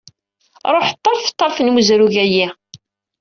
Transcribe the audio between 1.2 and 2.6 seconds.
ṭṭerf n wezrug-ayi.